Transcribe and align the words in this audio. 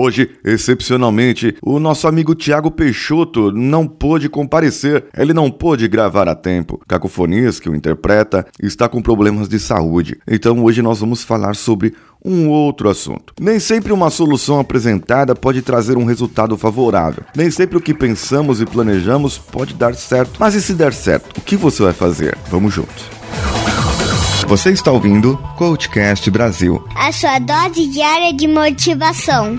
Hoje, 0.00 0.30
excepcionalmente, 0.44 1.56
o 1.60 1.80
nosso 1.80 2.06
amigo 2.06 2.32
Tiago 2.32 2.70
Peixoto 2.70 3.50
não 3.50 3.84
pôde 3.84 4.28
comparecer, 4.28 5.06
ele 5.12 5.34
não 5.34 5.50
pôde 5.50 5.88
gravar 5.88 6.28
a 6.28 6.36
tempo. 6.36 6.80
Cacofonias, 6.86 7.58
que 7.58 7.68
o 7.68 7.74
interpreta, 7.74 8.46
está 8.62 8.88
com 8.88 9.02
problemas 9.02 9.48
de 9.48 9.58
saúde. 9.58 10.16
Então 10.24 10.62
hoje 10.62 10.82
nós 10.82 11.00
vamos 11.00 11.24
falar 11.24 11.56
sobre 11.56 11.94
um 12.24 12.48
outro 12.48 12.88
assunto. 12.88 13.34
Nem 13.40 13.58
sempre 13.58 13.92
uma 13.92 14.08
solução 14.08 14.60
apresentada 14.60 15.34
pode 15.34 15.62
trazer 15.62 15.98
um 15.98 16.04
resultado 16.04 16.56
favorável. 16.56 17.24
Nem 17.34 17.50
sempre 17.50 17.76
o 17.76 17.80
que 17.80 17.92
pensamos 17.92 18.60
e 18.60 18.66
planejamos 18.66 19.36
pode 19.36 19.74
dar 19.74 19.96
certo. 19.96 20.38
Mas 20.38 20.54
e 20.54 20.62
se 20.62 20.74
der 20.74 20.94
certo, 20.94 21.36
o 21.36 21.40
que 21.40 21.56
você 21.56 21.82
vai 21.82 21.92
fazer? 21.92 22.38
Vamos 22.48 22.72
juntos. 22.72 23.04
Você 24.48 24.70
está 24.70 24.90
ouvindo 24.90 25.36
Coachcast 25.58 26.30
Brasil 26.30 26.82
a 26.96 27.12
sua 27.12 27.38
dose 27.38 27.86
diária 27.86 28.32
de 28.32 28.48
motivação. 28.48 29.58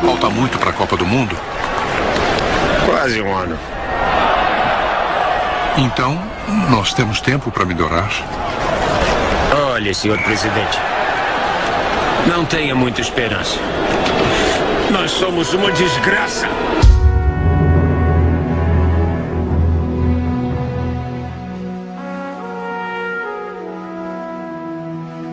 Falta 0.00 0.30
muito 0.30 0.56
para 0.58 0.70
a 0.70 0.72
Copa 0.72 0.96
do 0.96 1.04
Mundo? 1.04 1.36
Quase 2.86 3.20
um 3.20 3.36
ano. 3.36 3.58
Então, 5.76 6.16
nós 6.70 6.94
temos 6.94 7.20
tempo 7.20 7.50
para 7.50 7.64
melhorar. 7.64 8.10
Olhe, 9.72 9.92
senhor 9.92 10.22
presidente. 10.22 10.78
Não 12.28 12.44
tenha 12.44 12.76
muita 12.76 13.00
esperança. 13.00 13.58
Nós 14.90 15.10
somos 15.10 15.52
uma 15.52 15.70
desgraça. 15.70 16.46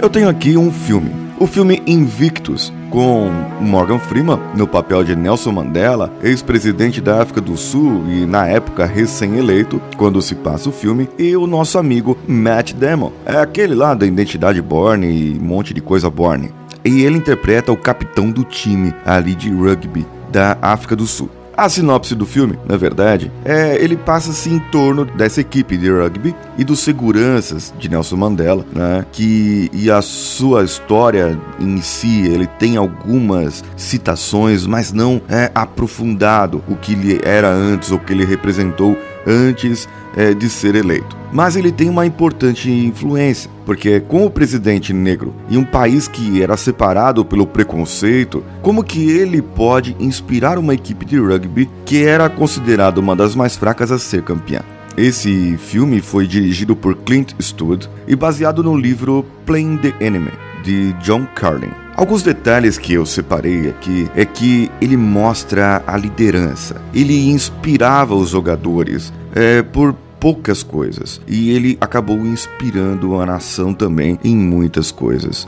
Eu 0.02 0.10
tenho 0.10 0.28
aqui 0.28 0.58
um 0.58 0.70
filme. 0.72 1.10
O 1.40 1.48
filme 1.48 1.82
Invictus, 1.88 2.72
com 2.90 3.30
Morgan 3.62 3.98
Freeman 3.98 4.40
no 4.56 4.68
papel 4.68 5.06
de 5.06 5.16
Nelson 5.16 5.54
Mandela, 5.54 6.14
ex-presidente 6.22 7.00
da 7.00 7.22
África 7.22 7.40
do 7.40 7.56
Sul 7.56 8.04
e 8.10 8.26
na 8.26 8.48
época 8.48 8.86
recém-eleito, 8.86 9.82
quando 9.98 10.22
se 10.22 10.36
passa 10.36 10.68
o 10.68 10.74
filme, 10.74 11.10
e 11.18 11.36
o 11.36 11.48
nosso 11.48 11.78
amigo 11.78 12.18
Matt 12.28 12.74
Damon. 12.74 13.12
É 13.26 13.38
aquele 13.38 13.74
lá 13.74 13.94
da 13.94 14.06
Identidade 14.06 14.62
Borne 14.62 15.08
e 15.08 15.40
um 15.40 15.44
monte 15.44 15.74
de 15.74 15.82
coisa 15.82 16.10
Borne 16.10 16.52
e 16.86 17.04
ele 17.04 17.18
interpreta 17.18 17.72
o 17.72 17.78
capitão 17.78 18.30
do 18.30 18.44
time 18.44 18.94
ali 19.04 19.34
de 19.34 19.52
rugby 19.52 20.06
da 20.32 20.58
África 20.62 20.96
do 20.96 21.08
Sul. 21.08 21.30
A 21.58 21.70
sinopse 21.70 22.14
do 22.14 22.26
filme, 22.26 22.60
na 22.68 22.76
verdade, 22.76 23.32
é 23.46 23.82
ele 23.82 23.96
passa-se 23.96 24.50
em 24.50 24.60
torno 24.60 25.06
dessa 25.06 25.40
equipe 25.40 25.78
de 25.78 25.90
rugby 25.90 26.36
e 26.58 26.66
dos 26.66 26.82
seguranças 26.82 27.74
de 27.80 27.88
Nelson 27.88 28.18
Mandela, 28.18 28.66
né? 28.74 29.06
Que 29.10 29.70
e 29.72 29.90
a 29.90 30.02
sua 30.02 30.66
história 30.66 31.40
em 31.58 31.82
si, 31.82 32.28
ele 32.28 32.46
tem 32.46 32.76
algumas 32.76 33.64
citações, 33.78 34.66
mas 34.66 34.92
não 34.92 35.22
é 35.30 35.50
aprofundado 35.56 36.62
o 36.68 36.76
que 36.76 36.92
ele 36.92 37.22
era 37.24 37.50
antes 37.50 37.90
ou 37.90 37.98
o 37.98 38.02
que 38.02 38.12
ele 38.12 38.26
representou 38.26 38.98
antes 39.26 39.88
é, 40.16 40.34
de 40.34 40.50
ser 40.50 40.76
eleito. 40.76 41.16
Mas 41.32 41.56
ele 41.56 41.72
tem 41.72 41.90
uma 41.90 42.06
importante 42.06 42.72
influência, 42.72 43.50
porque 43.66 44.00
com 44.00 44.26
o 44.26 44.30
presidente 44.30 44.94
negro 44.94 45.34
e 45.50 45.58
um 45.58 45.66
país 45.66 46.08
que 46.08 46.42
era 46.42 46.56
separado 46.56 47.26
pelo 47.26 47.46
preconceito, 47.46 48.44
como 48.62 48.84
que 48.84 49.10
ele 49.10 49.42
pode 49.42 49.96
inspirar 50.00 50.58
uma 50.58 50.74
equipe 50.74 51.06
de 51.06 51.20
rugby 51.20 51.70
que 51.86 52.06
era 52.06 52.30
considerada 52.30 53.00
uma 53.00 53.16
das 53.16 53.36
mais 53.36 53.56
fracas 53.56 53.92
a 53.92 54.00
ser 54.00 54.24
campeã? 54.24 54.62
Esse 54.98 55.58
filme 55.58 56.00
foi 56.00 56.26
dirigido 56.26 56.74
por 56.74 56.96
Clint 56.96 57.34
Eastwood 57.38 57.90
e 58.08 58.16
baseado 58.16 58.64
no 58.64 58.78
livro 58.78 59.26
Playing 59.46 59.78
the 59.78 59.94
Enemy, 60.00 60.32
de 60.64 60.94
John 61.04 61.28
Carlin. 61.36 61.85
Alguns 61.96 62.22
detalhes 62.22 62.78
que 62.78 62.94
eu 62.94 63.06
separei 63.06 63.70
aqui 63.70 64.10
é 64.16 64.26
que 64.26 64.70
ele 64.82 64.98
mostra 64.98 65.82
a 65.88 65.96
liderança, 65.96 66.82
ele 66.94 67.30
inspirava 67.30 68.14
os 68.14 68.32
jogadores 68.32 69.14
é, 69.34 69.62
por 69.62 69.96
poucas 70.20 70.62
coisas 70.62 71.22
e 71.26 71.52
ele 71.52 71.78
acabou 71.80 72.18
inspirando 72.18 73.20
a 73.22 73.26
nação 73.26 73.74
também 73.74 74.20
em 74.26 74.36
muitas 74.36 74.92
coisas. 74.92 75.48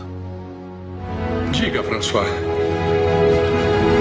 Diga, 1.51 1.83
François, 1.83 2.29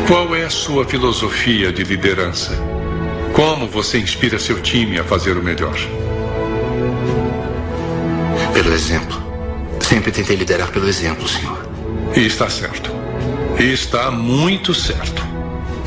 qual 0.06 0.36
é 0.36 0.44
a 0.44 0.50
sua 0.50 0.84
filosofia 0.84 1.72
de 1.72 1.82
liderança? 1.82 2.52
Como 3.32 3.66
você 3.66 3.98
inspira 3.98 4.38
seu 4.38 4.62
time 4.62 5.00
a 5.00 5.04
fazer 5.04 5.36
o 5.36 5.42
melhor? 5.42 5.76
Pelo 8.54 8.72
exemplo. 8.72 9.20
Sempre 9.80 10.12
tentei 10.12 10.36
liderar 10.36 10.70
pelo 10.70 10.88
exemplo, 10.88 11.26
senhor. 11.26 11.65
E 12.14 12.26
está 12.26 12.48
certo. 12.48 12.90
E 13.58 13.72
está 13.72 14.10
muito 14.10 14.74
certo. 14.74 15.24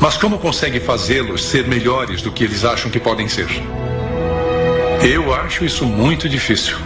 Mas 0.00 0.16
como 0.16 0.38
consegue 0.38 0.80
fazê-los 0.80 1.44
ser 1.44 1.66
melhores 1.66 2.22
do 2.22 2.32
que 2.32 2.44
eles 2.44 2.64
acham 2.64 2.90
que 2.90 2.98
podem 2.98 3.28
ser? 3.28 3.48
Eu 5.02 5.32
acho 5.32 5.64
isso 5.64 5.86
muito 5.86 6.28
difícil. 6.28 6.76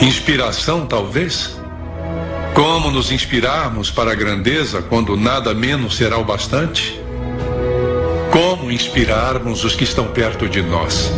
Inspiração, 0.00 0.86
talvez? 0.86 1.58
Como 2.54 2.90
nos 2.90 3.12
inspirarmos 3.12 3.90
para 3.90 4.12
a 4.12 4.14
grandeza 4.14 4.82
quando 4.82 5.16
nada 5.16 5.54
menos 5.54 5.96
será 5.96 6.18
o 6.18 6.24
bastante? 6.24 7.00
Como 8.30 8.70
inspirarmos 8.70 9.64
os 9.64 9.74
que 9.74 9.84
estão 9.84 10.06
perto 10.08 10.48
de 10.48 10.62
nós? 10.62 11.12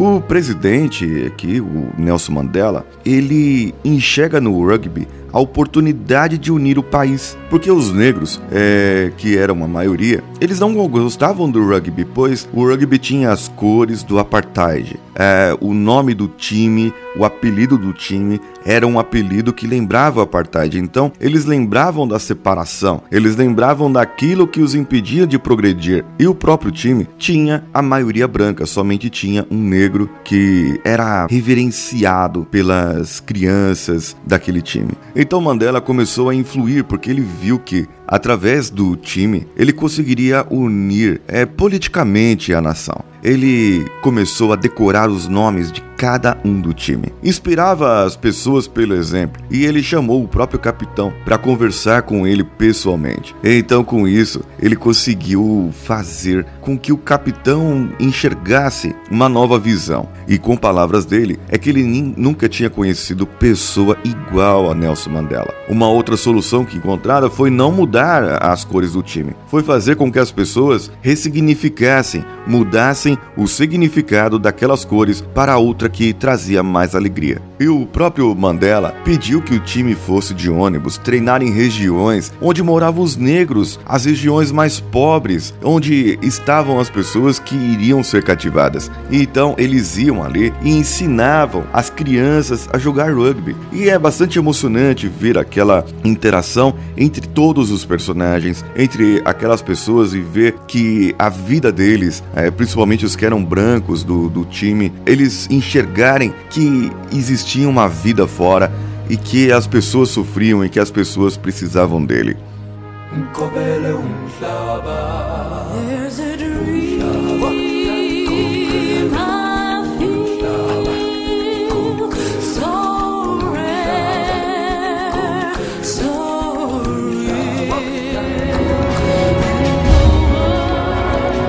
O 0.00 0.20
presidente 0.20 1.24
aqui, 1.26 1.60
o 1.60 1.92
Nelson 1.98 2.30
Mandela, 2.30 2.86
ele 3.04 3.74
enxerga 3.84 4.40
no 4.40 4.64
rugby 4.64 5.08
a 5.32 5.40
oportunidade 5.40 6.38
de 6.38 6.52
unir 6.52 6.78
o 6.78 6.82
país, 6.82 7.36
porque 7.50 7.70
os 7.70 7.92
negros, 7.92 8.40
é, 8.50 9.12
que 9.16 9.36
eram 9.36 9.62
a 9.64 9.68
maioria, 9.68 10.22
eles 10.40 10.60
não 10.60 10.74
gostavam 10.88 11.50
do 11.50 11.66
rugby, 11.66 12.04
pois 12.04 12.48
o 12.52 12.66
rugby 12.66 12.98
tinha 12.98 13.30
as 13.30 13.48
cores 13.48 14.02
do 14.02 14.18
apartheid. 14.18 14.98
É, 15.14 15.56
o 15.60 15.74
nome 15.74 16.14
do 16.14 16.28
time, 16.28 16.92
o 17.16 17.24
apelido 17.24 17.76
do 17.76 17.92
time 17.92 18.40
era 18.64 18.86
um 18.86 18.98
apelido 18.98 19.52
que 19.52 19.66
lembrava 19.66 20.20
o 20.20 20.22
apartheid. 20.22 20.78
Então, 20.78 21.10
eles 21.18 21.44
lembravam 21.44 22.06
da 22.06 22.18
separação, 22.18 23.02
eles 23.10 23.34
lembravam 23.34 23.90
daquilo 23.90 24.46
que 24.46 24.60
os 24.60 24.74
impedia 24.74 25.26
de 25.26 25.38
progredir. 25.38 26.04
E 26.18 26.26
o 26.26 26.34
próprio 26.34 26.70
time 26.70 27.08
tinha 27.18 27.64
a 27.72 27.82
maioria 27.82 28.28
branca, 28.28 28.66
somente 28.66 29.10
tinha 29.10 29.46
um 29.50 29.58
negro 29.58 30.08
que 30.22 30.80
era 30.84 31.26
reverenciado 31.28 32.46
pelas 32.50 33.20
crianças 33.20 34.16
daquele 34.24 34.62
time. 34.62 34.92
Então 35.20 35.40
Mandela 35.40 35.80
começou 35.80 36.28
a 36.28 36.34
influir 36.34 36.84
porque 36.84 37.10
ele 37.10 37.20
viu 37.20 37.58
que 37.58 37.88
através 38.06 38.70
do 38.70 38.94
time 38.94 39.48
ele 39.56 39.72
conseguiria 39.72 40.46
unir 40.48 41.20
é, 41.26 41.44
politicamente 41.44 42.54
a 42.54 42.60
nação. 42.60 43.04
Ele 43.20 43.84
começou 44.00 44.52
a 44.52 44.56
decorar 44.56 45.10
os 45.10 45.26
nomes 45.26 45.72
de 45.72 45.82
cada 45.98 46.38
um 46.44 46.60
do 46.60 46.72
time. 46.72 47.12
Inspirava 47.24 48.04
as 48.04 48.14
pessoas 48.14 48.68
pelo 48.68 48.94
exemplo 48.94 49.42
e 49.50 49.64
ele 49.64 49.82
chamou 49.82 50.22
o 50.22 50.28
próprio 50.28 50.60
capitão 50.60 51.12
para 51.24 51.36
conversar 51.36 52.02
com 52.02 52.24
ele 52.24 52.44
pessoalmente. 52.44 53.34
Então, 53.42 53.82
com 53.82 54.06
isso, 54.06 54.42
ele 54.60 54.76
conseguiu 54.76 55.70
fazer 55.72 56.46
com 56.60 56.78
que 56.78 56.92
o 56.92 56.96
capitão 56.96 57.90
enxergasse 57.98 58.94
uma 59.10 59.28
nova 59.28 59.58
visão. 59.58 60.08
E 60.28 60.38
com 60.38 60.56
palavras 60.56 61.04
dele, 61.04 61.38
é 61.48 61.58
que 61.58 61.70
ele 61.70 61.82
nunca 61.82 62.48
tinha 62.48 62.70
conhecido 62.70 63.26
pessoa 63.26 63.96
igual 64.04 64.70
a 64.70 64.74
Nelson 64.74 65.10
Mandela. 65.10 65.52
Uma 65.68 65.88
outra 65.88 66.16
solução 66.16 66.64
que 66.64 66.76
encontraram 66.76 67.28
foi 67.28 67.50
não 67.50 67.72
mudar 67.72 68.42
as 68.42 68.64
cores 68.64 68.92
do 68.92 69.02
time, 69.02 69.34
foi 69.48 69.62
fazer 69.62 69.96
com 69.96 70.12
que 70.12 70.18
as 70.18 70.30
pessoas 70.30 70.92
ressignificassem, 71.00 72.24
mudassem 72.46 73.18
o 73.36 73.48
significado 73.48 74.38
daquelas 74.38 74.84
cores 74.84 75.20
para 75.34 75.56
outra 75.56 75.87
que 75.88 76.12
trazia 76.12 76.62
mais 76.62 76.94
alegria. 76.94 77.40
E 77.60 77.66
o 77.68 77.86
próprio 77.86 78.34
Mandela 78.34 78.94
pediu 79.04 79.42
que 79.42 79.54
o 79.54 79.60
time 79.60 79.94
fosse 79.94 80.32
de 80.32 80.48
ônibus 80.48 80.96
treinar 80.96 81.42
em 81.42 81.50
regiões 81.50 82.32
onde 82.40 82.62
moravam 82.62 83.02
os 83.02 83.16
negros, 83.16 83.80
as 83.84 84.04
regiões 84.04 84.52
mais 84.52 84.78
pobres, 84.78 85.52
onde 85.62 86.18
estavam 86.22 86.78
as 86.78 86.88
pessoas 86.88 87.38
que 87.38 87.56
iriam 87.56 88.02
ser 88.02 88.22
cativadas. 88.22 88.90
E 89.10 89.22
então 89.22 89.54
eles 89.58 89.98
iam 89.98 90.22
ali 90.22 90.52
e 90.62 90.70
ensinavam 90.70 91.64
as 91.72 91.90
crianças 91.90 92.68
a 92.72 92.78
jogar 92.78 93.12
rugby. 93.12 93.56
E 93.72 93.88
é 93.88 93.98
bastante 93.98 94.38
emocionante 94.38 95.08
ver 95.08 95.36
aquela 95.36 95.84
interação 96.04 96.74
entre 96.96 97.26
todos 97.26 97.70
os 97.70 97.84
personagens, 97.84 98.64
entre 98.76 99.20
aquelas 99.24 99.62
pessoas 99.62 100.14
e 100.14 100.20
ver 100.20 100.54
que 100.66 101.14
a 101.18 101.28
vida 101.28 101.72
deles, 101.72 102.22
é, 102.34 102.50
principalmente 102.50 103.04
os 103.04 103.16
que 103.16 103.26
eram 103.26 103.44
brancos 103.44 104.02
do, 104.04 104.28
do 104.28 104.44
time, 104.44 104.92
eles 105.06 105.48
enxergarem 105.78 106.34
que 106.50 106.90
existia 107.12 107.68
uma 107.68 107.88
vida 107.88 108.26
fora 108.26 108.72
e 109.08 109.16
que 109.16 109.52
as 109.52 109.66
pessoas 109.66 110.08
sofriam 110.08 110.64
e 110.64 110.68
que 110.68 110.80
as 110.80 110.90
pessoas 110.90 111.36
precisavam 111.36 112.04
dele. 112.04 112.36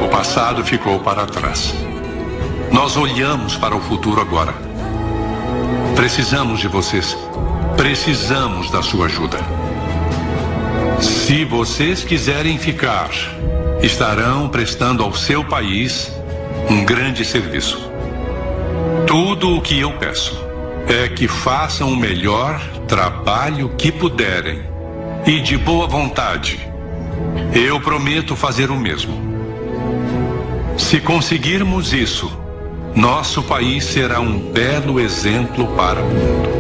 O 0.04 0.08
passado 0.10 0.64
ficou 0.64 1.00
para 1.00 1.26
trás. 1.26 1.89
Nós 2.72 2.96
olhamos 2.98 3.56
para 3.56 3.76
o 3.76 3.82
futuro 3.82 4.22
agora. 4.22 4.54
Precisamos 5.96 6.60
de 6.60 6.68
vocês. 6.68 7.18
Precisamos 7.76 8.70
da 8.70 8.82
sua 8.82 9.08
ajuda. 9.08 9.40
Se 11.02 11.44
vocês 11.46 12.04
quiserem 12.04 12.58
ficar, 12.58 13.10
estarão 13.82 14.50
prestando 14.50 15.04
ao 15.04 15.14
seu 15.14 15.44
país 15.44 16.12
um 16.70 16.86
grande 16.86 17.26
serviço. 17.26 17.90
Tudo 19.08 19.56
o 19.56 19.62
que 19.62 19.80
eu 19.80 19.92
peço 19.94 20.40
é 20.88 21.08
que 21.08 21.28
façam 21.28 21.92
o 21.92 21.96
melhor 21.96 22.60
trabalho 22.88 23.70
que 23.78 23.92
puderem 23.92 24.62
e 25.26 25.40
de 25.40 25.58
boa 25.58 25.88
vontade. 25.88 26.60
Eu 27.54 27.80
prometo 27.80 28.36
fazer 28.36 28.70
o 28.72 28.76
mesmo. 28.76 29.14
Se 30.78 31.00
conseguirmos 31.00 31.94
isso, 31.94 32.39
nosso 32.96 33.44
país 33.44 33.86
será 33.86 34.20
um 34.20 34.40
belo 34.52 35.00
exemplo 35.00 35.68
para 35.76 36.02
o 36.02 36.06
mundo. 36.06 36.60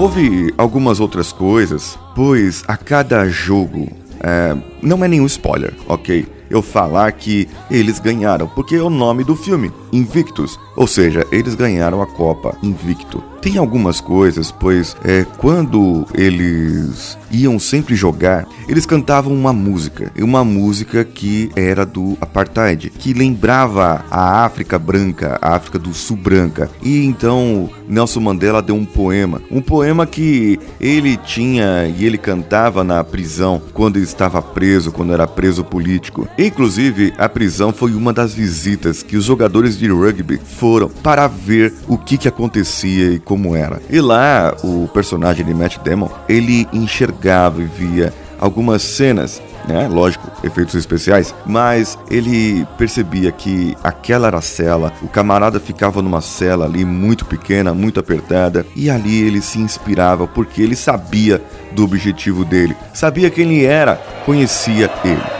Houve 0.00 0.54
algumas 0.56 1.00
outras 1.00 1.32
coisas, 1.32 1.98
pois 2.14 2.62
a 2.68 2.76
cada 2.76 3.28
jogo. 3.28 3.88
é, 4.20 4.56
não 4.80 5.04
é 5.04 5.08
nenhum 5.08 5.26
spoiler, 5.26 5.74
ok? 5.88 6.37
Eu 6.50 6.62
falar 6.62 7.12
que 7.12 7.48
eles 7.70 7.98
ganharam, 7.98 8.48
porque 8.48 8.76
é 8.76 8.82
o 8.82 8.90
nome 8.90 9.24
do 9.24 9.36
filme, 9.36 9.70
Invictus. 9.92 10.58
Ou 10.76 10.86
seja, 10.86 11.26
eles 11.32 11.54
ganharam 11.54 12.00
a 12.00 12.06
Copa 12.06 12.56
Invicto. 12.62 13.22
Tem 13.40 13.56
algumas 13.56 14.00
coisas, 14.00 14.50
pois 14.50 14.96
é, 15.04 15.24
quando 15.38 16.04
eles 16.12 17.16
iam 17.30 17.58
sempre 17.58 17.94
jogar, 17.94 18.46
eles 18.68 18.84
cantavam 18.84 19.32
uma 19.32 19.52
música. 19.52 20.12
Uma 20.18 20.44
música 20.44 21.04
que 21.04 21.50
era 21.54 21.86
do 21.86 22.16
Apartheid, 22.20 22.90
que 22.90 23.12
lembrava 23.12 24.04
a 24.10 24.44
África 24.44 24.78
branca, 24.78 25.38
a 25.40 25.54
África 25.54 25.78
do 25.78 25.94
Sul 25.94 26.16
branca. 26.16 26.68
E 26.82 27.04
então 27.04 27.70
Nelson 27.88 28.20
Mandela 28.20 28.60
deu 28.60 28.74
um 28.74 28.84
poema. 28.84 29.40
Um 29.50 29.62
poema 29.62 30.06
que 30.06 30.58
ele 30.80 31.16
tinha 31.16 31.86
e 31.96 32.04
ele 32.04 32.18
cantava 32.18 32.82
na 32.82 33.02
prisão 33.04 33.62
quando 33.72 33.98
estava 33.98 34.42
preso, 34.42 34.92
quando 34.92 35.12
era 35.12 35.26
preso 35.26 35.64
político. 35.64 36.28
Inclusive, 36.36 37.14
a 37.16 37.28
prisão 37.28 37.72
foi 37.72 37.94
uma 37.94 38.12
das 38.12 38.34
visitas 38.34 39.02
que 39.02 39.16
os 39.16 39.24
jogadores 39.24 39.76
de 39.78 39.88
rugby 39.88 40.38
foram 40.38 40.88
para 40.88 41.26
ver 41.26 41.72
o 41.86 41.96
que, 41.96 42.18
que 42.18 42.28
acontecia 42.28 43.12
e 43.12 43.18
como 43.18 43.54
era. 43.54 43.80
E 43.88 44.00
lá, 44.00 44.54
o 44.62 44.88
personagem 44.88 45.44
de 45.44 45.54
Matt 45.54 45.78
Damon, 45.78 46.10
ele 46.28 46.66
enxergava 46.72 47.62
e 47.62 47.66
via 47.66 48.12
algumas 48.38 48.82
cenas, 48.82 49.42
né? 49.66 49.88
Lógico, 49.88 50.30
efeitos 50.44 50.74
especiais, 50.74 51.34
mas 51.44 51.98
ele 52.10 52.66
percebia 52.76 53.32
que 53.32 53.76
aquela 53.82 54.28
era 54.28 54.38
a 54.38 54.42
cela, 54.42 54.92
o 55.02 55.08
camarada 55.08 55.58
ficava 55.58 56.00
numa 56.00 56.20
cela 56.20 56.64
ali 56.64 56.84
muito 56.84 57.24
pequena, 57.24 57.74
muito 57.74 57.98
apertada, 57.98 58.64
e 58.76 58.88
ali 58.88 59.22
ele 59.22 59.40
se 59.40 59.58
inspirava 59.58 60.26
porque 60.26 60.62
ele 60.62 60.76
sabia 60.76 61.42
do 61.72 61.84
objetivo 61.84 62.44
dele, 62.44 62.76
sabia 62.94 63.30
quem 63.30 63.44
ele 63.44 63.64
era, 63.64 63.96
conhecia 64.24 64.90
ele. 65.04 65.37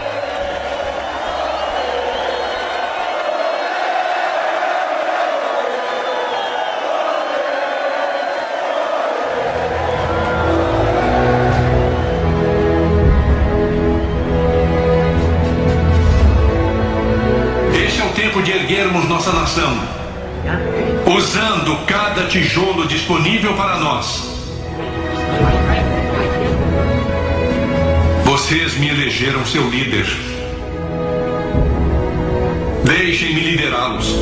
O 18.68 18.74
tempo 18.74 18.74
de 18.74 18.74
erguermos 18.74 19.08
nossa 19.08 19.32
nação, 19.32 19.80
usando 21.16 21.86
cada 21.86 22.26
tijolo 22.26 22.86
disponível 22.86 23.54
para 23.54 23.78
nós. 23.78 24.28
Vocês 28.24 28.76
me 28.76 28.88
elegeram 28.88 29.44
seu 29.46 29.68
líder. 29.70 30.06
Deixem-me 32.84 33.40
liderá-los. 33.40 34.14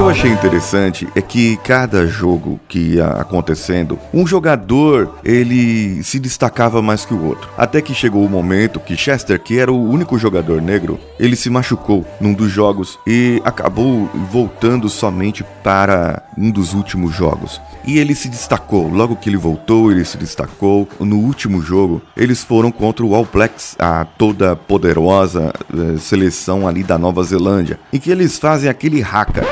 Que 0.00 0.04
eu 0.04 0.08
achei 0.08 0.30
interessante 0.30 1.06
é 1.14 1.20
que 1.20 1.58
cada 1.58 2.06
jogo 2.06 2.58
que 2.66 2.94
ia 2.94 3.08
acontecendo, 3.08 3.98
um 4.14 4.26
jogador 4.26 5.16
ele 5.22 6.02
se 6.02 6.18
destacava 6.18 6.80
mais 6.80 7.04
que 7.04 7.12
o 7.12 7.22
outro. 7.22 7.50
Até 7.54 7.82
que 7.82 7.92
chegou 7.92 8.24
o 8.24 8.28
momento 8.30 8.80
que 8.80 8.96
Chester, 8.96 9.38
que 9.38 9.58
era 9.58 9.70
o 9.70 9.90
único 9.90 10.16
jogador 10.16 10.62
negro, 10.62 10.98
ele 11.18 11.36
se 11.36 11.50
machucou 11.50 12.06
num 12.18 12.32
dos 12.32 12.50
jogos 12.50 12.98
e 13.06 13.42
acabou 13.44 14.08
voltando 14.30 14.88
somente 14.88 15.44
para 15.62 16.22
um 16.38 16.50
dos 16.50 16.72
últimos 16.72 17.14
jogos. 17.14 17.60
E 17.84 17.98
ele 17.98 18.14
se 18.14 18.30
destacou. 18.30 18.88
Logo 18.88 19.16
que 19.16 19.28
ele 19.28 19.36
voltou, 19.36 19.92
ele 19.92 20.06
se 20.06 20.16
destacou. 20.16 20.88
No 20.98 21.18
último 21.18 21.60
jogo, 21.60 22.00
eles 22.16 22.42
foram 22.42 22.72
contra 22.72 23.04
o 23.04 23.14
All 23.14 23.28
Blacks, 23.30 23.76
a 23.78 24.06
toda 24.06 24.56
poderosa 24.56 25.52
eh, 25.74 25.98
seleção 25.98 26.66
ali 26.66 26.82
da 26.82 26.96
Nova 26.96 27.22
Zelândia, 27.22 27.78
em 27.92 27.98
que 27.98 28.10
eles 28.10 28.38
fazem 28.38 28.70
aquele 28.70 29.02
haka. 29.02 29.44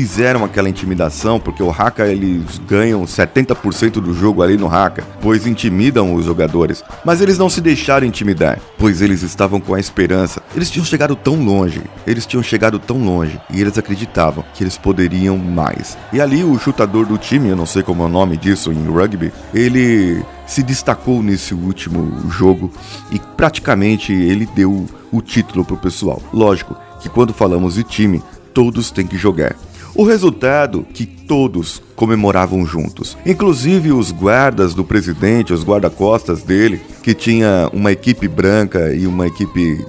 Fizeram 0.00 0.42
aquela 0.46 0.70
intimidação, 0.70 1.38
porque 1.38 1.62
o 1.62 1.70
Haka 1.70 2.06
eles 2.06 2.58
ganham 2.66 3.04
70% 3.04 4.00
do 4.00 4.14
jogo 4.14 4.42
ali 4.42 4.56
no 4.56 4.66
Haka, 4.66 5.04
pois 5.20 5.46
intimidam 5.46 6.14
os 6.14 6.24
jogadores. 6.24 6.82
Mas 7.04 7.20
eles 7.20 7.36
não 7.36 7.50
se 7.50 7.60
deixaram 7.60 8.06
intimidar, 8.06 8.58
pois 8.78 9.02
eles 9.02 9.22
estavam 9.22 9.60
com 9.60 9.74
a 9.74 9.78
esperança. 9.78 10.42
Eles 10.56 10.70
tinham 10.70 10.86
chegado 10.86 11.14
tão 11.14 11.44
longe, 11.44 11.82
eles 12.06 12.24
tinham 12.24 12.42
chegado 12.42 12.78
tão 12.78 12.96
longe, 12.96 13.38
e 13.50 13.60
eles 13.60 13.76
acreditavam 13.76 14.42
que 14.54 14.64
eles 14.64 14.78
poderiam 14.78 15.36
mais. 15.36 15.98
E 16.14 16.18
ali 16.18 16.42
o 16.42 16.58
chutador 16.58 17.04
do 17.04 17.18
time, 17.18 17.50
eu 17.50 17.56
não 17.56 17.66
sei 17.66 17.82
como 17.82 18.02
é 18.02 18.06
o 18.06 18.08
nome 18.08 18.38
disso 18.38 18.72
em 18.72 18.86
rugby, 18.86 19.30
ele 19.52 20.24
se 20.46 20.62
destacou 20.62 21.22
nesse 21.22 21.52
último 21.52 22.30
jogo 22.30 22.72
e 23.12 23.18
praticamente 23.36 24.14
ele 24.14 24.46
deu 24.46 24.86
o 25.12 25.20
título 25.20 25.62
pro 25.62 25.76
pessoal. 25.76 26.22
Lógico 26.32 26.74
que 27.02 27.10
quando 27.10 27.34
falamos 27.34 27.74
de 27.74 27.84
time, 27.84 28.22
todos 28.54 28.90
têm 28.90 29.06
que 29.06 29.18
jogar. 29.18 29.54
O 29.94 30.04
resultado 30.04 30.86
que 30.94 31.04
todos 31.04 31.82
comemoravam 31.94 32.64
juntos, 32.64 33.16
inclusive 33.26 33.92
os 33.92 34.10
guardas 34.10 34.74
do 34.74 34.84
presidente, 34.84 35.52
os 35.52 35.64
guarda-costas 35.64 36.42
dele, 36.42 36.80
que 37.02 37.14
tinha 37.14 37.68
uma 37.72 37.92
equipe 37.92 38.26
branca 38.26 38.94
e 38.94 39.06
uma 39.06 39.26
equipe 39.26 39.84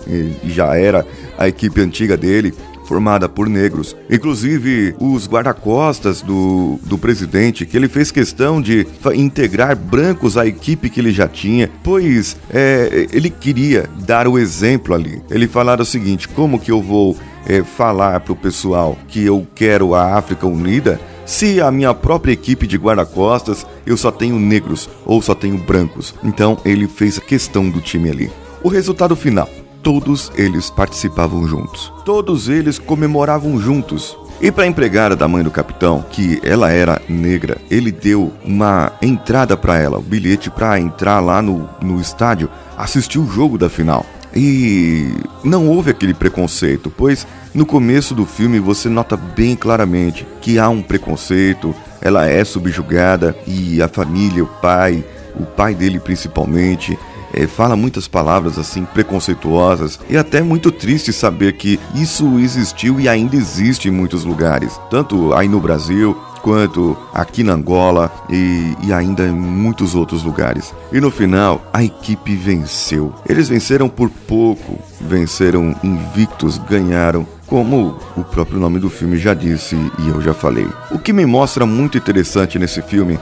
já 0.45 0.75
era 0.75 1.05
a 1.37 1.47
equipe 1.47 1.81
antiga 1.81 2.17
dele, 2.17 2.53
formada 2.91 3.29
por 3.29 3.47
negros. 3.47 3.95
Inclusive, 4.09 4.93
os 4.99 5.25
guarda-costas 5.25 6.21
do, 6.21 6.77
do 6.83 6.97
presidente, 6.97 7.65
que 7.65 7.77
ele 7.77 7.87
fez 7.87 8.11
questão 8.11 8.61
de 8.61 8.85
integrar 9.15 9.77
brancos 9.77 10.37
à 10.37 10.45
equipe 10.45 10.89
que 10.89 10.99
ele 10.99 11.13
já 11.13 11.25
tinha, 11.25 11.71
pois 11.81 12.35
é, 12.49 13.07
ele 13.13 13.29
queria 13.29 13.89
dar 14.05 14.27
o 14.27 14.37
exemplo 14.37 14.93
ali. 14.93 15.21
Ele 15.29 15.47
falava 15.47 15.83
o 15.83 15.85
seguinte: 15.85 16.27
como 16.27 16.59
que 16.59 16.71
eu 16.71 16.81
vou 16.81 17.15
é, 17.45 17.63
falar 17.63 18.19
pro 18.21 18.35
pessoal 18.35 18.97
que 19.07 19.25
eu 19.25 19.45
quero 19.55 19.93
a 19.95 20.15
África 20.17 20.47
unida? 20.47 20.99
Se 21.25 21.61
a 21.61 21.71
minha 21.71 21.93
própria 21.93 22.33
equipe 22.33 22.67
de 22.67 22.77
guarda-costas 22.77 23.65
eu 23.85 23.95
só 23.95 24.11
tenho 24.11 24.37
negros 24.39 24.89
ou 25.05 25.21
só 25.21 25.33
tenho 25.33 25.57
brancos. 25.57 26.13
Então 26.23 26.57
ele 26.65 26.87
fez 26.87 27.17
a 27.17 27.21
questão 27.21 27.69
do 27.69 27.79
time 27.79 28.09
ali. 28.09 28.31
O 28.63 28.69
resultado 28.69 29.15
final: 29.15 29.49
todos 29.81 30.31
eles 30.35 30.69
participavam 30.69 31.47
juntos. 31.47 31.91
Todos 32.05 32.49
eles 32.49 32.77
comemoravam 32.77 33.59
juntos. 33.59 34.17
E 34.41 34.51
para 34.51 34.63
a 34.63 34.67
empregada 34.67 35.15
da 35.15 35.27
mãe 35.27 35.43
do 35.43 35.51
capitão, 35.51 36.03
que 36.09 36.41
ela 36.43 36.71
era 36.71 36.99
negra, 37.07 37.59
ele 37.69 37.91
deu 37.91 38.33
uma 38.43 38.91
entrada 38.99 39.55
para 39.55 39.77
ela, 39.77 39.99
o 39.99 40.01
bilhete 40.01 40.49
para 40.49 40.79
entrar 40.79 41.19
lá 41.19 41.43
no, 41.43 41.69
no 41.79 42.01
estádio, 42.01 42.49
assistir 42.75 43.19
o 43.19 43.31
jogo 43.31 43.55
da 43.55 43.69
final. 43.69 44.03
E 44.35 45.13
não 45.43 45.67
houve 45.67 45.91
aquele 45.91 46.13
preconceito, 46.13 46.89
pois 46.89 47.27
no 47.53 47.65
começo 47.65 48.15
do 48.15 48.25
filme 48.25 48.59
você 48.59 48.87
nota 48.87 49.17
bem 49.17 49.55
claramente 49.55 50.25
que 50.39 50.57
há 50.57 50.69
um 50.69 50.81
preconceito, 50.81 51.75
ela 52.01 52.25
é 52.25 52.43
subjugada 52.43 53.35
e 53.45 53.81
a 53.81 53.87
família, 53.87 54.43
o 54.43 54.47
pai, 54.47 55.03
o 55.35 55.45
pai 55.45 55.75
dele 55.75 55.99
principalmente, 55.99 56.97
é, 57.33 57.47
fala 57.47 57.75
muitas 57.75 58.07
palavras 58.07 58.57
assim 58.57 58.85
preconceituosas 58.85 59.99
e 60.09 60.17
até 60.17 60.41
muito 60.41 60.71
triste 60.71 61.13
saber 61.13 61.53
que 61.53 61.79
isso 61.95 62.39
existiu 62.39 62.99
e 62.99 63.07
ainda 63.07 63.35
existe 63.35 63.87
em 63.87 63.91
muitos 63.91 64.23
lugares, 64.23 64.79
tanto 64.89 65.33
aí 65.33 65.47
no 65.47 65.59
Brasil 65.59 66.17
quanto 66.41 66.97
aqui 67.13 67.43
na 67.43 67.53
Angola 67.53 68.11
e, 68.29 68.75
e 68.83 68.93
ainda 68.93 69.25
em 69.25 69.31
muitos 69.31 69.95
outros 69.95 70.23
lugares. 70.23 70.73
E 70.91 70.99
no 70.99 71.11
final, 71.11 71.61
a 71.71 71.83
equipe 71.83 72.35
venceu. 72.35 73.13
Eles 73.27 73.49
venceram 73.49 73.87
por 73.87 74.09
pouco, 74.09 74.79
venceram 74.99 75.75
invictos, 75.83 76.57
ganharam 76.57 77.25
como 77.47 77.97
o 78.15 78.23
próprio 78.23 78.59
nome 78.59 78.79
do 78.79 78.89
filme 78.89 79.17
já 79.17 79.33
disse 79.33 79.75
e 79.99 80.07
eu 80.07 80.21
já 80.21 80.33
falei. 80.33 80.67
O 80.89 80.97
que 80.97 81.11
me 81.11 81.25
mostra 81.25 81.65
muito 81.65 81.97
interessante 81.97 82.57
nesse 82.57 82.81
filme 82.81 83.19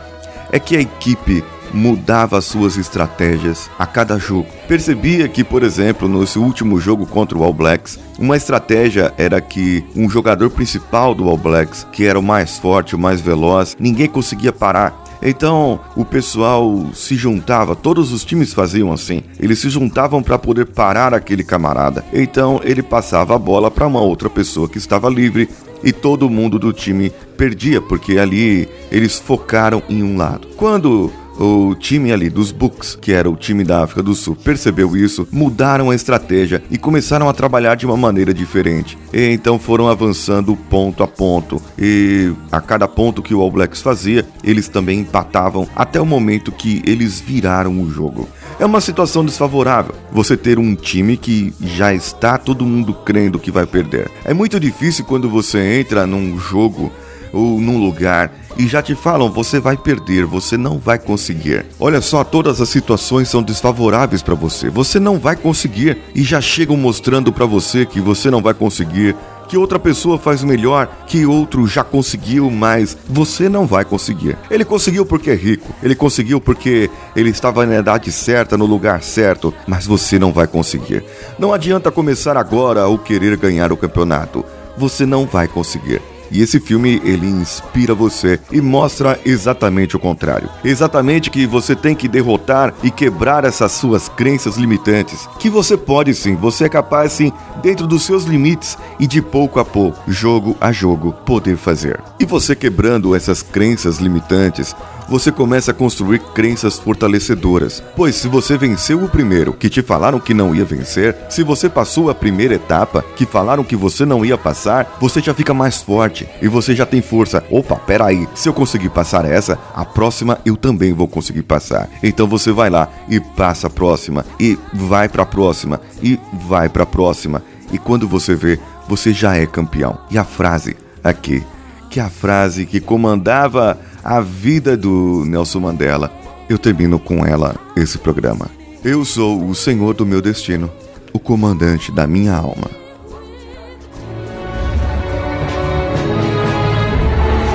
é 0.52 0.60
que 0.60 0.78
a 0.78 0.82
equipe 0.82 1.44
mudava 1.74 2.42
suas 2.42 2.78
estratégias 2.78 3.70
a 3.78 3.86
cada 3.86 4.18
jogo. 4.18 4.48
Percebia 4.68 5.28
que, 5.28 5.44
por 5.44 5.64
exemplo, 5.64 6.10
seu 6.30 6.44
último 6.44 6.80
jogo 6.80 7.06
contra 7.06 7.38
o 7.38 7.44
All 7.44 7.54
Blacks, 7.54 8.00
uma 8.18 8.38
estratégia 8.38 9.14
era 9.18 9.42
que 9.42 9.84
um 9.96 10.10
jogador 10.10 10.50
principal 10.50 11.16
do 11.16 11.28
All 11.28 11.38
Blacks, 11.38 11.88
que 11.92 12.06
era 12.06 12.20
o 12.20 12.24
mais 12.24 12.58
forte, 12.58 12.96
o 12.96 13.00
mais 13.00 13.20
veloz, 13.20 13.76
ninguém 13.80 14.08
conseguia 14.08 14.54
parar. 14.54 15.04
Então 15.22 15.80
o 15.96 16.06
pessoal 16.06 16.88
se 16.94 17.16
juntava, 17.16 17.76
todos 17.76 18.12
os 18.12 18.24
times 18.24 18.54
faziam 18.54 18.92
assim. 18.92 19.24
Eles 19.40 19.60
se 19.60 19.70
juntavam 19.70 20.24
para 20.24 20.40
poder 20.40 20.66
parar 20.66 21.14
aquele 21.14 21.44
camarada. 21.44 22.06
Então 22.14 22.62
ele 22.64 22.82
passava 22.82 23.36
a 23.36 23.40
bola 23.40 23.70
para 23.70 23.88
uma 23.88 24.02
outra 24.02 24.30
pessoa 24.30 24.70
que 24.70 24.78
estava 24.78 25.10
livre 25.10 25.50
e 25.84 25.92
todo 25.92 26.30
mundo 26.30 26.60
do 26.60 26.74
time 26.74 27.12
perdia 27.38 27.82
porque 27.82 28.18
ali 28.18 28.68
eles 28.92 29.20
focaram 29.20 29.82
em 29.90 30.04
um 30.04 30.18
lado. 30.18 30.48
Quando 30.56 31.12
o 31.40 31.74
time 31.74 32.12
ali 32.12 32.30
dos 32.30 32.52
Bucks, 32.52 32.98
que 33.00 33.14
era 33.14 33.30
o 33.30 33.36
time 33.36 33.64
da 33.64 33.84
África 33.84 34.04
do 34.04 34.14
Sul, 34.14 34.36
percebeu 34.36 34.98
isso, 34.98 35.28
mudaram 35.32 35.90
a 35.90 35.96
estratégia 35.96 36.62
e 36.70 36.78
começaram 36.78 37.30
a 37.30 37.34
trabalhar 37.34 37.76
de 37.76 37.86
uma 37.86 37.96
maneira 37.96 38.34
diferente. 38.34 38.98
E 39.14 39.30
então 39.32 39.58
foram 39.58 39.88
avançando 39.88 40.56
ponto 40.56 41.02
a 41.02 41.08
ponto. 41.08 41.62
E 41.78 42.34
a 42.52 42.60
cada 42.60 42.88
ponto 42.88 43.22
que 43.22 43.34
o 43.34 43.42
All 43.42 43.52
Blacks 43.52 43.82
fazia, 43.82 44.28
eles 44.44 44.68
também 44.68 45.00
empatavam 45.00 45.68
até 45.76 46.02
o 46.02 46.06
momento 46.06 46.52
que 46.52 46.82
eles 46.86 47.22
viraram 47.22 47.82
o 47.82 47.90
jogo. 47.90 48.28
É 48.60 48.66
uma 48.66 48.82
situação 48.82 49.24
desfavorável 49.24 49.96
você 50.12 50.36
ter 50.36 50.60
um 50.60 50.76
time 50.76 51.16
que 51.16 51.54
já 51.62 51.94
está 51.94 52.38
todo 52.38 52.66
mundo 52.66 52.94
crendo 52.94 53.40
que 53.40 53.52
vai 53.52 53.66
perder. 53.66 54.12
É 54.26 54.34
muito 54.34 54.60
difícil 54.60 55.06
quando 55.06 55.30
você 55.30 55.80
entra 55.80 56.06
num 56.06 56.38
jogo 56.38 56.92
ou 57.32 57.62
num 57.62 57.78
lugar 57.78 58.32
e 58.60 58.68
já 58.68 58.82
te 58.82 58.94
falam 58.94 59.32
você 59.32 59.58
vai 59.58 59.78
perder, 59.78 60.26
você 60.26 60.58
não 60.58 60.78
vai 60.78 61.00
conseguir. 61.00 61.66
Olha 61.80 62.02
só, 62.02 62.26
todas 62.26 62.60
as 62.60 62.68
situações 62.68 63.30
são 63.30 63.42
desfavoráveis 63.42 64.22
para 64.22 64.36
você. 64.36 64.70
Você 64.70 65.00
não 65.00 65.18
vai 65.18 65.38
conseguir 65.38 65.98
e 66.14 66.22
já 66.24 66.42
chegam 66.42 66.76
mostrando 66.76 67.32
para 67.32 67.46
você 67.46 67.86
que 67.86 68.02
você 68.02 68.30
não 68.30 68.42
vai 68.42 68.54
conseguir. 68.54 69.16
Que 69.48 69.58
outra 69.58 69.80
pessoa 69.80 70.20
faz 70.20 70.44
melhor, 70.44 71.06
que 71.08 71.26
outro 71.26 71.66
já 71.66 71.84
conseguiu, 71.86 72.52
mas 72.52 72.98
você 73.08 73.48
não 73.48 73.66
vai 73.66 73.86
conseguir. 73.86 74.38
Ele 74.52 74.66
conseguiu 74.66 75.06
porque 75.06 75.32
é 75.32 75.36
rico, 75.36 75.74
ele 75.82 75.96
conseguiu 75.96 76.42
porque 76.42 76.92
ele 77.16 77.30
estava 77.30 77.66
na 77.66 77.80
idade 77.80 78.12
certa, 78.12 78.58
no 78.58 78.66
lugar 78.66 79.02
certo, 79.02 79.54
mas 79.66 79.88
você 79.88 80.20
não 80.20 80.34
vai 80.34 80.46
conseguir. 80.46 81.04
Não 81.40 81.54
adianta 81.54 81.90
começar 81.90 82.36
agora 82.36 82.86
ou 82.88 83.00
querer 83.00 83.38
ganhar 83.38 83.72
o 83.72 83.78
campeonato. 83.78 84.46
Você 84.78 85.06
não 85.06 85.26
vai 85.26 85.48
conseguir. 85.48 86.02
E 86.32 86.42
esse 86.42 86.60
filme 86.60 87.02
ele 87.04 87.28
inspira 87.28 87.94
você 87.94 88.40
e 88.52 88.62
mostra 88.62 89.20
exatamente 89.26 89.96
o 89.96 90.00
contrário. 90.00 90.50
Exatamente 90.64 91.30
que 91.30 91.46
você 91.46 91.76
tem 91.76 91.96
que 91.96 92.08
derrotar 92.08 92.74
e 92.84 92.92
quebrar 92.92 93.46
essas 93.46 93.72
suas 93.72 94.10
crenças 94.10 94.58
limitantes. 94.58 95.28
Que 95.40 95.50
você 95.50 95.78
pode 95.78 96.14
sim, 96.14 96.36
você 96.36 96.66
é 96.66 96.70
capaz 96.70 97.14
sim, 97.14 97.32
dentro 97.62 97.88
dos 97.88 98.04
seus 98.04 98.24
limites 98.24 98.78
e 99.00 99.08
de 99.08 99.22
pouco 99.22 99.60
a 99.60 99.66
pouco, 99.66 100.00
jogo 100.08 100.56
a 100.60 100.72
jogo, 100.72 101.14
poder 101.26 101.58
fazer. 101.58 102.00
E 102.20 102.26
você 102.26 102.56
quebrando 102.56 103.16
essas 103.16 103.42
crenças 103.42 103.98
limitantes, 103.98 104.76
você 105.10 105.32
começa 105.32 105.72
a 105.72 105.74
construir 105.74 106.20
crenças 106.20 106.78
fortalecedoras. 106.78 107.84
Pois 107.96 108.16
se 108.16 108.28
você 108.28 108.58
venceu 108.58 109.04
o 109.04 109.10
primeiro, 109.10 109.54
que 109.54 109.70
te 109.70 109.82
falaram 109.82 110.20
que 110.20 110.34
não 110.36 110.54
ia 110.54 110.64
vencer, 110.64 111.16
se 111.30 111.44
você 111.44 111.68
passou 111.68 112.10
a 112.10 112.16
primeira 112.16 112.54
etapa, 112.54 113.04
que 113.16 113.26
falaram 113.26 113.64
que 113.64 113.76
você 113.76 114.06
não 114.06 114.24
ia 114.24 114.38
passar, 114.38 114.98
você 115.02 115.20
já 115.20 115.34
fica 115.34 115.54
mais 115.54 115.82
forte 115.82 116.28
e 116.42 116.48
você 116.48 116.76
já 116.76 116.86
tem 116.86 117.02
força. 117.02 117.44
Opa, 117.50 117.76
peraí, 117.76 118.28
se 118.36 118.48
eu 118.48 118.54
conseguir 118.54 118.90
passar 118.90 119.26
essa, 119.26 119.58
a 119.74 119.84
próxima 119.84 120.38
eu 120.46 120.56
também 120.56 120.94
vou 120.94 121.08
conseguir 121.08 121.44
passar. 121.44 121.90
Então 122.04 122.28
você 122.28 122.52
vai 122.52 122.70
lá 122.70 122.88
e 123.10 123.20
passa 123.20 123.66
a 123.66 123.70
próxima, 123.70 124.24
e 124.40 124.60
vai 124.74 125.10
pra 125.10 125.26
próxima, 125.26 125.82
e 126.04 126.20
vai 126.48 126.70
pra 126.70 126.86
próxima. 126.86 127.42
E 127.72 127.80
quando 127.80 128.08
você 128.08 128.36
vê, 128.36 128.60
você 128.88 129.12
já 129.12 129.36
é 129.36 129.46
campeão. 129.48 129.98
E 130.12 130.18
a 130.18 130.24
frase 130.24 130.78
aqui, 131.04 131.44
que 131.90 132.00
a 132.00 132.10
frase 132.10 132.66
que 132.66 132.80
comandava 132.80 133.78
a 134.10 134.22
vida 134.22 134.76
do 134.76 135.24
Nelson 135.24 135.60
Mandela. 135.60 136.12
Eu 136.50 136.58
termino 136.58 136.98
com 136.98 137.24
ela 137.24 137.56
esse 137.76 138.00
programa. 138.00 138.50
Eu 138.84 139.06
sou 139.06 139.48
o 139.48 139.54
senhor 139.54 139.94
do 139.94 140.04
meu 140.04 140.20
destino, 140.20 140.68
o 141.14 141.20
comandante 141.20 141.92
da 141.92 142.08
minha 142.08 142.34
alma. 142.34 142.72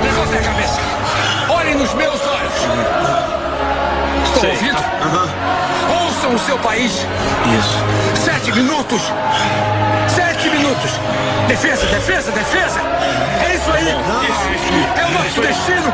Levante 0.01 0.37
a 0.37 0.43
cabeça. 0.43 0.79
Olhem 1.49 1.75
nos 1.75 1.93
meus 1.93 2.21
olhos. 2.21 2.53
Estão 4.23 4.49
ouvindo? 4.49 4.77
Ouçam 6.05 6.35
o 6.35 6.39
seu 6.39 6.57
país. 6.59 6.93
Isso. 6.93 8.23
Sete 8.23 8.53
minutos. 8.53 9.01
Minutos. 10.75 10.99
Defesa, 11.47 11.85
defesa, 11.87 12.31
defesa. 12.31 12.79
É 13.47 13.55
isso 13.55 13.71
aí. 13.71 13.89
É 13.89 15.05
o 15.05 15.11
nosso 15.11 15.41
destino. 15.41 15.93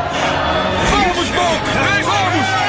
Vamos, 0.90 1.28
Bom. 1.28 1.60
Vem, 1.94 2.02
vamos. 2.02 2.46
Vamos 2.46 2.61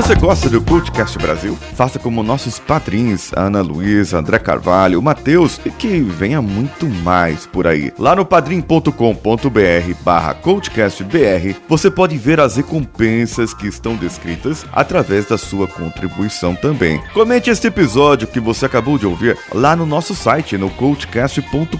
Você 0.00 0.14
gosta 0.14 0.48
do 0.48 0.62
Cultcast 0.62 1.18
Brasil? 1.18 1.58
Faça 1.74 1.98
como 1.98 2.22
nossos 2.22 2.58
padrinhos, 2.58 3.32
Ana 3.36 3.60
Luísa, 3.60 4.18
André 4.18 4.38
Carvalho, 4.38 5.02
Matheus 5.02 5.60
e 5.62 5.68
que 5.68 6.00
venha 6.00 6.40
muito 6.40 6.86
mais 6.86 7.44
por 7.44 7.66
aí. 7.66 7.92
Lá 7.98 8.16
no 8.16 8.24
padrim.com.br 8.24 8.90
barra 10.02 10.32
CoachCastBR 10.32 11.54
você 11.68 11.90
pode 11.90 12.16
ver 12.16 12.40
as 12.40 12.56
recompensas 12.56 13.52
que 13.52 13.66
estão 13.66 13.94
descritas 13.94 14.64
através 14.72 15.26
da 15.26 15.36
sua 15.36 15.68
contribuição 15.68 16.54
também. 16.54 16.98
Comente 17.12 17.50
este 17.50 17.66
episódio 17.66 18.26
que 18.26 18.40
você 18.40 18.64
acabou 18.64 18.96
de 18.96 19.06
ouvir 19.06 19.36
lá 19.54 19.76
no 19.76 19.84
nosso 19.84 20.14
site 20.14 20.56
no 20.56 20.70
coachcast.com.br 20.70 21.76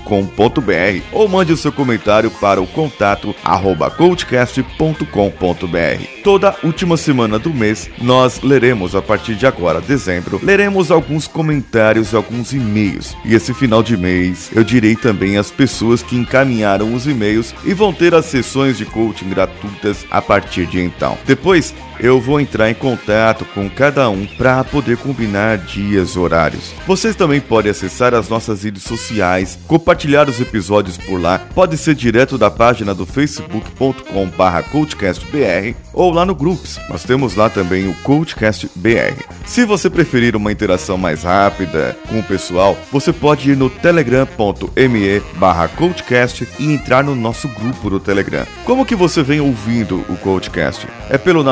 ou 1.11 1.27
mande 1.27 1.55
o 1.55 1.57
seu 1.57 1.73
comentário 1.73 2.31
para 2.31 2.61
o 2.61 2.67
contato 2.67 3.35
arroba 3.43 3.91
coachcast.com.br. 3.91 6.21
Toda 6.23 6.55
última 6.62 6.99
semana 6.99 7.39
do 7.39 7.49
mês 7.49 7.89
nós 8.11 8.40
leremos 8.43 8.97
a 8.97 9.00
partir 9.00 9.37
de 9.37 9.47
agora, 9.47 9.81
dezembro, 9.81 10.40
leremos 10.43 10.90
alguns 10.90 11.29
comentários 11.29 12.12
e 12.12 12.17
alguns 12.17 12.52
e-mails. 12.52 13.17
E 13.25 13.37
esse 13.37 13.55
final 13.55 13.85
de 13.85 13.97
mês 13.97 14.50
eu 14.52 14.64
direi 14.64 14.97
também 14.97 15.37
as 15.37 15.52
pessoas 15.52 16.02
que 16.02 16.17
encaminharam 16.17 16.93
os 16.93 17.07
e-mails 17.07 17.55
e 17.64 17.73
vão 17.73 17.93
ter 17.93 18.12
as 18.12 18.25
sessões 18.25 18.76
de 18.76 18.85
coaching 18.85 19.29
gratuitas 19.29 20.05
a 20.11 20.21
partir 20.21 20.67
de 20.67 20.81
então. 20.81 21.17
Depois 21.25 21.73
eu 22.02 22.21
vou 22.21 22.40
entrar 22.40 22.71
em 22.71 22.75
contato 22.75 23.45
com 23.54 23.69
cada 23.69 24.09
um 24.09 24.26
para 24.26 24.64
poder 24.64 24.97
combinar 24.97 25.59
dias, 25.59 26.16
horários. 26.16 26.73
Vocês 26.87 27.14
também 27.14 27.38
podem 27.40 27.71
acessar 27.71 28.14
as 28.14 28.28
nossas 28.28 28.64
redes 28.64 28.83
sociais, 28.83 29.57
compartilhar 29.66 30.28
os 30.28 30.40
episódios 30.40 30.97
por 30.97 31.21
lá. 31.21 31.38
Pode 31.54 31.76
ser 31.76 31.95
direto 31.95 32.38
da 32.38 32.50
página 32.50 32.95
do 32.95 33.04
facebook.com/coachcastbr 33.07 35.75
ou 35.92 36.11
lá 36.11 36.25
no 36.25 36.35
Groups. 36.35 36.80
Nós 36.88 37.04
temos 37.04 37.35
lá 37.35 37.50
também 37.50 37.88
o 37.88 37.95
Coachcast 38.02 38.71
BR. 38.75 39.23
Se 39.45 39.64
você 39.64 39.90
preferir 39.90 40.37
uma 40.37 40.52
interação 40.52 40.97
mais 40.97 41.23
rápida 41.23 41.97
com 42.09 42.21
o 42.21 42.23
pessoal, 42.23 42.78
você 42.90 43.12
pode 43.12 43.50
ir 43.50 43.57
no 43.57 43.69
telegram.me 43.69 45.21
barra 45.37 45.69
coachcast 45.69 46.49
e 46.59 46.73
entrar 46.73 47.04
no 47.04 47.14
nosso 47.14 47.47
grupo 47.49 47.90
do 47.90 48.00
Telegram. 48.00 48.47
Como 48.64 48.87
que 48.87 48.95
você 48.95 49.23
vem 49.23 49.40
ouvindo 49.40 50.04
o 50.09 50.16
Coachcast? 50.16 50.87
É 51.09 51.19
pelo 51.19 51.42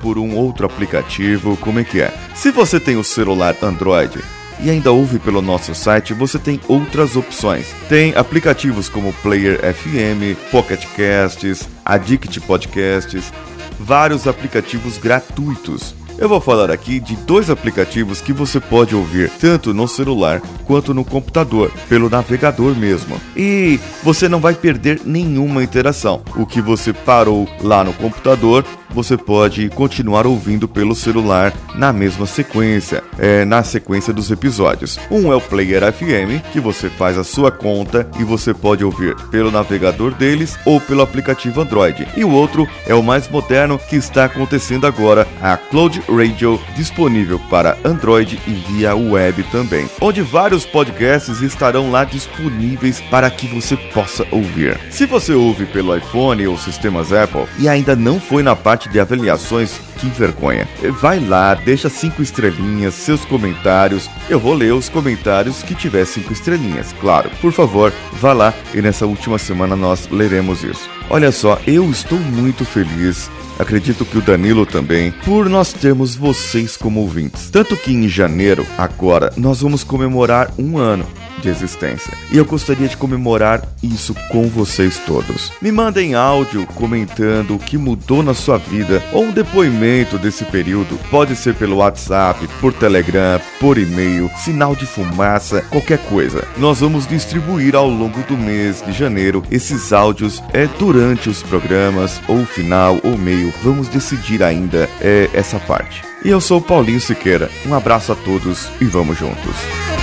por 0.00 0.18
um 0.18 0.34
outro 0.34 0.66
aplicativo, 0.66 1.56
como 1.58 1.80
é 1.80 1.84
que 1.84 2.00
é? 2.00 2.12
Se 2.34 2.50
você 2.50 2.80
tem 2.80 2.96
o 2.96 3.04
celular 3.04 3.56
Android, 3.62 4.22
e 4.60 4.70
ainda 4.70 4.90
ouve 4.90 5.18
pelo 5.18 5.42
nosso 5.42 5.74
site, 5.74 6.14
você 6.14 6.38
tem 6.38 6.60
outras 6.66 7.14
opções. 7.14 7.66
Tem 7.88 8.14
aplicativos 8.14 8.88
como 8.88 9.12
Player 9.14 9.58
FM, 9.58 10.38
Pocket 10.50 10.84
Casts, 10.96 11.68
Addict 11.84 12.40
Podcasts, 12.40 13.32
vários 13.78 14.26
aplicativos 14.26 14.98
gratuitos. 14.98 15.94
Eu 16.18 16.30
vou 16.30 16.40
falar 16.40 16.70
aqui 16.70 16.98
de 16.98 17.14
dois 17.14 17.50
aplicativos 17.50 18.22
que 18.22 18.32
você 18.32 18.58
pode 18.58 18.96
ouvir 18.96 19.30
tanto 19.38 19.74
no 19.74 19.86
celular 19.86 20.40
quanto 20.64 20.94
no 20.94 21.04
computador, 21.04 21.70
pelo 21.90 22.08
navegador 22.08 22.74
mesmo. 22.74 23.20
E 23.36 23.78
você 24.02 24.26
não 24.26 24.40
vai 24.40 24.54
perder 24.54 25.02
nenhuma 25.04 25.62
interação. 25.62 26.22
O 26.34 26.46
que 26.46 26.62
você 26.62 26.92
parou 26.92 27.46
lá 27.62 27.84
no 27.84 27.92
computador, 27.92 28.64
você 28.90 29.16
pode 29.16 29.68
continuar 29.68 30.26
ouvindo 30.26 30.66
pelo 30.66 30.94
celular 30.94 31.52
na 31.74 31.92
mesma 31.92 32.24
sequência, 32.24 33.04
é, 33.18 33.44
na 33.44 33.62
sequência 33.62 34.10
dos 34.10 34.30
episódios. 34.30 34.98
Um 35.10 35.30
é 35.30 35.36
o 35.36 35.40
Player 35.40 35.92
FM, 35.92 36.42
que 36.50 36.60
você 36.60 36.88
faz 36.88 37.18
a 37.18 37.24
sua 37.24 37.50
conta 37.50 38.08
e 38.18 38.24
você 38.24 38.54
pode 38.54 38.82
ouvir 38.82 39.14
pelo 39.30 39.50
navegador 39.50 40.14
deles 40.14 40.58
ou 40.64 40.80
pelo 40.80 41.02
aplicativo 41.02 41.60
Android. 41.60 42.08
E 42.16 42.24
o 42.24 42.30
outro 42.30 42.66
é 42.86 42.94
o 42.94 43.02
mais 43.02 43.28
moderno 43.28 43.78
que 43.78 43.96
está 43.96 44.24
acontecendo 44.24 44.86
agora, 44.86 45.28
a 45.42 45.58
Cloud 45.58 46.02
Radio, 46.08 46.60
disponível 46.74 47.38
para 47.50 47.78
Android 47.84 48.38
e 48.46 48.52
via 48.52 48.94
web 48.94 49.42
também, 49.44 49.88
onde 50.00 50.22
vários 50.22 50.64
podcasts 50.64 51.40
estarão 51.40 51.90
lá 51.90 52.04
disponíveis 52.04 53.00
para 53.10 53.30
que 53.30 53.46
você 53.46 53.76
possa 53.76 54.26
ouvir. 54.30 54.78
Se 54.90 55.06
você 55.06 55.32
ouve 55.32 55.66
pelo 55.66 55.96
iPhone 55.96 56.46
ou 56.46 56.56
sistemas 56.58 57.12
Apple 57.12 57.46
e 57.58 57.68
ainda 57.68 57.94
não 57.94 58.20
foi 58.20 58.42
na 58.42 58.56
parte 58.56 58.88
de 58.88 59.00
avaliações, 59.00 59.80
que 59.96 60.08
vergonha. 60.08 60.68
Vai 61.00 61.18
lá, 61.18 61.54
deixa 61.54 61.88
cinco 61.88 62.22
estrelinhas, 62.22 62.94
seus 62.94 63.24
comentários. 63.24 64.08
Eu 64.28 64.38
vou 64.38 64.54
ler 64.54 64.72
os 64.72 64.88
comentários 64.88 65.62
que 65.62 65.74
tiver 65.74 66.04
cinco 66.04 66.32
estrelinhas, 66.32 66.94
claro. 67.00 67.30
Por 67.40 67.52
favor, 67.52 67.92
vá 68.12 68.32
lá 68.32 68.54
e 68.74 68.82
nessa 68.82 69.06
última 69.06 69.38
semana 69.38 69.74
nós 69.74 70.08
leremos 70.10 70.62
isso. 70.62 70.88
Olha 71.08 71.30
só, 71.30 71.58
eu 71.66 71.90
estou 71.90 72.18
muito 72.18 72.64
feliz 72.64 73.30
acredito 73.58 74.04
que 74.04 74.18
o 74.18 74.22
Danilo 74.22 74.66
também, 74.66 75.10
por 75.24 75.48
nós 75.48 75.72
termos 75.72 76.14
vocês 76.14 76.76
como 76.76 77.00
ouvintes. 77.00 77.50
Tanto 77.50 77.76
que 77.76 77.92
em 77.92 78.08
janeiro, 78.08 78.66
agora, 78.76 79.32
nós 79.36 79.60
vamos 79.60 79.82
comemorar 79.82 80.52
um 80.58 80.78
ano 80.78 81.06
de 81.40 81.48
existência. 81.48 82.12
E 82.30 82.36
eu 82.36 82.44
gostaria 82.44 82.88
de 82.88 82.96
comemorar 82.96 83.62
isso 83.82 84.14
com 84.30 84.48
vocês 84.48 84.98
todos. 85.06 85.52
Me 85.60 85.70
mandem 85.70 86.14
áudio 86.14 86.66
comentando 86.74 87.54
o 87.54 87.58
que 87.58 87.78
mudou 87.78 88.22
na 88.22 88.34
sua 88.34 88.58
vida 88.58 89.02
ou 89.12 89.24
um 89.24 89.32
depoimento 89.32 90.18
desse 90.18 90.44
período. 90.44 90.98
Pode 91.10 91.36
ser 91.36 91.54
pelo 91.54 91.76
WhatsApp, 91.76 92.46
por 92.60 92.72
Telegram, 92.72 93.40
por 93.60 93.78
e-mail, 93.78 94.30
sinal 94.44 94.74
de 94.74 94.86
fumaça, 94.86 95.62
qualquer 95.70 95.98
coisa. 95.98 96.46
Nós 96.56 96.80
vamos 96.80 97.06
distribuir 97.06 97.74
ao 97.74 97.88
longo 97.88 98.22
do 98.22 98.36
mês 98.36 98.82
de 98.84 98.92
janeiro 98.92 99.42
esses 99.50 99.92
áudios 99.92 100.42
é 100.52 100.66
durante 100.78 101.28
os 101.28 101.42
programas 101.42 102.20
ou 102.28 102.44
final 102.44 102.98
ou 103.02 103.16
meio. 103.16 103.52
Vamos 103.62 103.88
decidir 103.88 104.42
ainda 104.42 104.88
é 105.00 105.28
essa 105.32 105.58
parte. 105.60 106.02
E 106.24 106.28
eu 106.28 106.40
sou 106.40 106.60
Paulinho 106.60 107.00
Siqueira. 107.00 107.50
Um 107.66 107.74
abraço 107.74 108.12
a 108.12 108.16
todos 108.16 108.68
e 108.80 108.84
vamos 108.84 109.18
juntos. 109.18 109.95